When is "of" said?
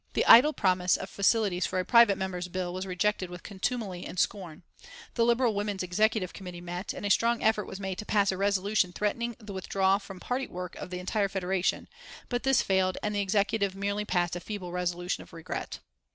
0.97-1.11, 10.77-10.89, 15.21-15.33